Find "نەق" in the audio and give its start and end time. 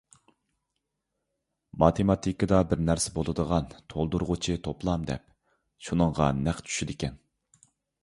6.45-6.69